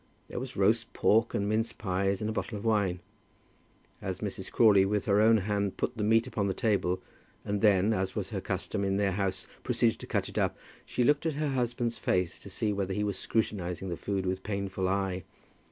There 0.29 0.39
was 0.39 0.57
roast 0.57 0.93
pork 0.93 1.35
and 1.35 1.47
mince 1.47 1.71
pies, 1.73 2.21
and 2.21 2.29
a 2.31 2.33
bottle 2.33 2.57
of 2.57 2.65
wine. 2.65 3.01
As 4.01 4.17
Mrs. 4.17 4.51
Crawley 4.51 4.83
with 4.83 5.05
her 5.05 5.21
own 5.21 5.37
hand 5.37 5.77
put 5.77 5.95
the 5.95 6.03
meat 6.03 6.25
upon 6.25 6.47
the 6.47 6.55
table, 6.55 7.03
and 7.45 7.61
then, 7.61 7.93
as 7.93 8.15
was 8.15 8.31
her 8.31 8.41
custom 8.41 8.83
in 8.83 8.97
their 8.97 9.11
house, 9.11 9.45
proceeded 9.61 9.99
to 9.99 10.07
cut 10.07 10.27
it 10.27 10.39
up, 10.39 10.57
she 10.87 11.03
looked 11.03 11.27
at 11.27 11.35
her 11.35 11.49
husband's 11.49 11.99
face 11.99 12.39
to 12.39 12.49
see 12.49 12.73
whether 12.73 12.95
he 12.95 13.03
was 13.03 13.19
scrutinizing 13.19 13.89
the 13.89 13.95
food 13.95 14.25
with 14.25 14.41
painful 14.41 14.89
eye. 14.89 15.23